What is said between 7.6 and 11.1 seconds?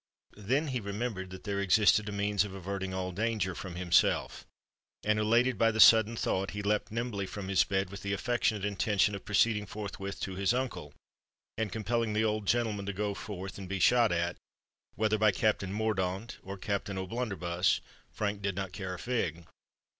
bed, with the affectionate intention of proceeding forthwith to his uncle,